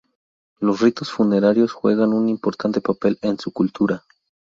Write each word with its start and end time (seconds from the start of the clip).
Los 0.59 0.79
ritos 0.81 1.11
funerarios 1.11 1.73
juegan 1.73 2.11
un 2.13 2.27
importante 2.27 2.81
papel 2.81 3.19
en 3.21 3.37
su 3.37 3.51
cultura. 3.53 4.01